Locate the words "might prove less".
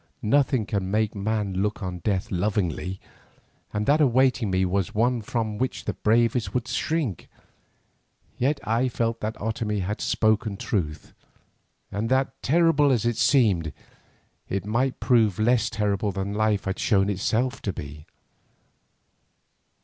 14.65-15.69